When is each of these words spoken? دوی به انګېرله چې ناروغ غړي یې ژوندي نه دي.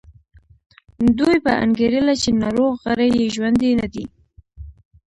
دوی 1.17 1.35
به 1.43 1.51
انګېرله 1.63 2.13
چې 2.21 2.29
ناروغ 2.41 2.73
غړي 2.83 3.07
یې 3.17 3.25
ژوندي 3.35 3.71
نه 3.79 3.87
دي. 3.93 4.05